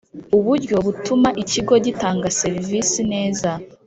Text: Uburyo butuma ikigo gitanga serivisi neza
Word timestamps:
Uburyo 0.37 0.75
butuma 0.85 1.29
ikigo 1.43 1.73
gitanga 1.85 2.27
serivisi 2.41 2.99
neza 3.13 3.49